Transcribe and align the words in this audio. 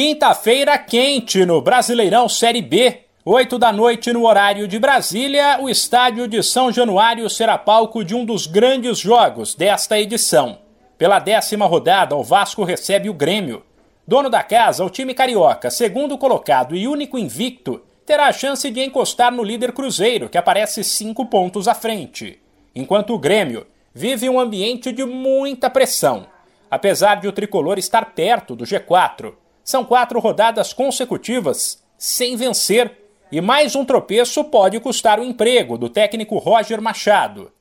Quinta-feira 0.00 0.78
quente 0.78 1.44
no 1.44 1.60
Brasileirão 1.60 2.28
Série 2.28 2.62
B. 2.62 3.00
Oito 3.24 3.58
da 3.58 3.72
noite 3.72 4.12
no 4.12 4.28
horário 4.28 4.68
de 4.68 4.78
Brasília, 4.78 5.58
o 5.60 5.68
estádio 5.68 6.28
de 6.28 6.40
São 6.40 6.70
Januário 6.70 7.28
será 7.28 7.58
palco 7.58 8.04
de 8.04 8.14
um 8.14 8.24
dos 8.24 8.46
grandes 8.46 9.00
jogos 9.00 9.56
desta 9.56 9.98
edição. 9.98 10.60
Pela 10.96 11.18
décima 11.18 11.66
rodada, 11.66 12.14
o 12.14 12.22
Vasco 12.22 12.62
recebe 12.62 13.10
o 13.10 13.12
Grêmio. 13.12 13.64
Dono 14.06 14.30
da 14.30 14.40
casa, 14.40 14.84
o 14.84 14.88
time 14.88 15.14
carioca, 15.14 15.68
segundo 15.68 16.16
colocado 16.16 16.76
e 16.76 16.86
único 16.86 17.18
invicto, 17.18 17.82
terá 18.06 18.28
a 18.28 18.32
chance 18.32 18.70
de 18.70 18.80
encostar 18.80 19.32
no 19.32 19.42
líder 19.42 19.72
Cruzeiro, 19.72 20.28
que 20.28 20.38
aparece 20.38 20.84
cinco 20.84 21.26
pontos 21.26 21.66
à 21.66 21.74
frente. 21.74 22.40
Enquanto 22.72 23.14
o 23.14 23.18
Grêmio 23.18 23.66
vive 23.92 24.30
um 24.30 24.38
ambiente 24.38 24.92
de 24.92 25.04
muita 25.04 25.68
pressão, 25.68 26.28
apesar 26.70 27.16
de 27.16 27.26
o 27.26 27.32
tricolor 27.32 27.80
estar 27.80 28.14
perto 28.14 28.54
do 28.54 28.62
G4 28.62 29.34
são 29.68 29.84
quatro 29.84 30.18
rodadas 30.18 30.72
consecutivas 30.72 31.84
sem 31.98 32.36
vencer 32.36 32.90
e 33.30 33.38
mais 33.38 33.76
um 33.76 33.84
tropeço 33.84 34.42
pode 34.44 34.80
custar 34.80 35.20
o 35.20 35.22
emprego 35.22 35.76
do 35.76 35.90
técnico 35.90 36.38
Roger 36.38 36.80
Machado. 36.80 37.52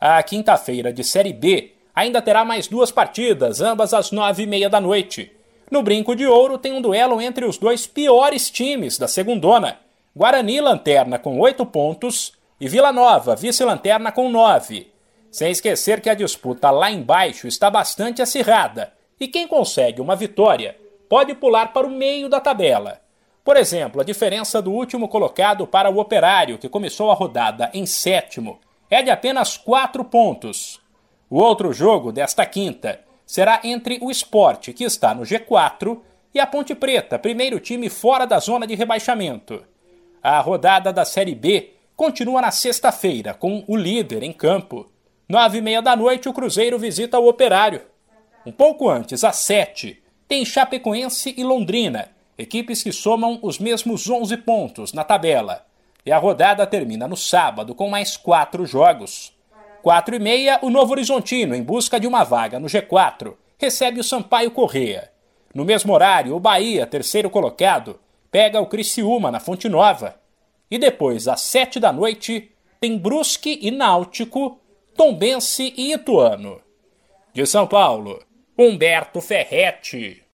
A 0.00 0.20
quinta-feira 0.24 0.92
de 0.92 1.04
Série 1.04 1.32
B 1.32 1.70
ainda 1.94 2.20
terá 2.20 2.44
mais 2.44 2.66
duas 2.66 2.90
partidas, 2.90 3.60
ambas 3.60 3.94
às 3.94 4.10
nove 4.10 4.42
e 4.42 4.46
meia 4.46 4.68
da 4.68 4.80
noite. 4.80 5.30
No 5.70 5.84
Brinco 5.84 6.16
de 6.16 6.26
Ouro 6.26 6.58
tem 6.58 6.72
um 6.72 6.82
duelo 6.82 7.20
entre 7.20 7.44
os 7.44 7.56
dois 7.58 7.86
piores 7.86 8.50
times 8.50 8.98
da 8.98 9.06
segundona. 9.06 9.78
Guarani 10.16 10.60
lanterna 10.60 11.16
com 11.16 11.38
oito 11.38 11.64
pontos 11.64 12.32
e 12.60 12.68
Vila 12.68 12.92
Nova 12.92 13.36
vice-lanterna 13.36 14.10
com 14.10 14.28
nove. 14.28 14.90
Sem 15.30 15.52
esquecer 15.52 16.00
que 16.00 16.10
a 16.10 16.14
disputa 16.14 16.72
lá 16.72 16.90
embaixo 16.90 17.46
está 17.46 17.70
bastante 17.70 18.20
acirrada 18.20 18.92
e 19.20 19.28
quem 19.28 19.46
consegue 19.46 20.00
uma 20.00 20.16
vitória 20.16 20.81
pode 21.12 21.34
pular 21.34 21.74
para 21.74 21.86
o 21.86 21.90
meio 21.90 22.26
da 22.26 22.40
tabela. 22.40 23.02
Por 23.44 23.58
exemplo, 23.58 24.00
a 24.00 24.04
diferença 24.04 24.62
do 24.62 24.72
último 24.72 25.06
colocado 25.06 25.66
para 25.66 25.90
o 25.90 25.98
Operário, 25.98 26.56
que 26.56 26.70
começou 26.70 27.10
a 27.10 27.14
rodada 27.14 27.70
em 27.74 27.84
sétimo, 27.84 28.58
é 28.88 29.02
de 29.02 29.10
apenas 29.10 29.58
quatro 29.58 30.06
pontos. 30.06 30.80
O 31.28 31.36
outro 31.36 31.70
jogo 31.70 32.12
desta 32.12 32.46
quinta 32.46 32.98
será 33.26 33.60
entre 33.62 33.98
o 34.00 34.10
Esporte, 34.10 34.72
que 34.72 34.84
está 34.84 35.14
no 35.14 35.20
G4, 35.20 36.00
e 36.34 36.40
a 36.40 36.46
Ponte 36.46 36.74
Preta, 36.74 37.18
primeiro 37.18 37.60
time 37.60 37.90
fora 37.90 38.26
da 38.26 38.38
zona 38.38 38.66
de 38.66 38.74
rebaixamento. 38.74 39.62
A 40.22 40.40
rodada 40.40 40.94
da 40.94 41.04
Série 41.04 41.34
B 41.34 41.74
continua 41.94 42.40
na 42.40 42.50
sexta-feira, 42.50 43.34
com 43.34 43.62
o 43.68 43.76
líder 43.76 44.22
em 44.22 44.32
campo. 44.32 44.90
Nove 45.28 45.58
e 45.58 45.60
meia 45.60 45.82
da 45.82 45.94
noite, 45.94 46.26
o 46.26 46.32
Cruzeiro 46.32 46.78
visita 46.78 47.18
o 47.18 47.28
Operário. 47.28 47.82
Um 48.46 48.50
pouco 48.50 48.88
antes, 48.88 49.22
às 49.22 49.36
sete, 49.36 50.02
tem 50.32 50.46
Chapecoense 50.46 51.34
e 51.36 51.44
Londrina, 51.44 52.08
equipes 52.38 52.82
que 52.82 52.90
somam 52.90 53.38
os 53.42 53.58
mesmos 53.58 54.08
11 54.08 54.34
pontos 54.38 54.94
na 54.94 55.04
tabela. 55.04 55.66
E 56.06 56.10
a 56.10 56.16
rodada 56.16 56.66
termina 56.66 57.06
no 57.06 57.18
sábado 57.18 57.74
com 57.74 57.90
mais 57.90 58.16
quatro 58.16 58.64
jogos. 58.64 59.36
Quatro 59.82 60.16
e 60.16 60.18
meia, 60.18 60.58
o 60.62 60.70
Novo 60.70 60.92
Horizontino, 60.92 61.54
em 61.54 61.62
busca 61.62 62.00
de 62.00 62.06
uma 62.06 62.24
vaga 62.24 62.58
no 62.58 62.66
G4, 62.66 63.34
recebe 63.58 64.00
o 64.00 64.02
Sampaio 64.02 64.50
Correia. 64.52 65.10
No 65.54 65.66
mesmo 65.66 65.92
horário, 65.92 66.34
o 66.34 66.40
Bahia, 66.40 66.86
terceiro 66.86 67.28
colocado, 67.28 68.00
pega 68.30 68.58
o 68.58 68.66
Criciúma 68.66 69.30
na 69.30 69.38
Fonte 69.38 69.68
Nova. 69.68 70.16
E 70.70 70.78
depois, 70.78 71.28
às 71.28 71.42
sete 71.42 71.78
da 71.78 71.92
noite, 71.92 72.50
tem 72.80 72.96
Brusque 72.96 73.58
e 73.60 73.70
Náutico, 73.70 74.58
Tombense 74.96 75.74
e 75.76 75.92
Ituano. 75.92 76.58
De 77.34 77.44
São 77.44 77.66
Paulo, 77.66 78.18
Humberto 78.58 79.20
Ferretti. 79.20 80.21